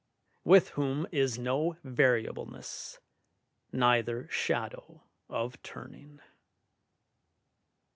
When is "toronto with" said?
0.45-0.69